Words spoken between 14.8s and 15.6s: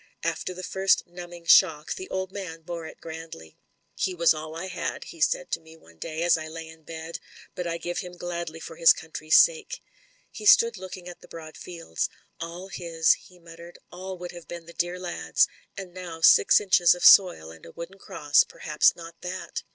lad's—